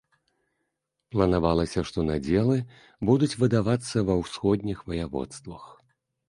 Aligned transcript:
Планавалася, 1.15 1.83
што 1.89 2.05
надзелы 2.07 2.55
будуць 3.11 3.29
выдавацца 3.45 3.97
ва 4.09 4.15
ўсходніх 4.23 4.83
ваяводствах. 4.89 5.63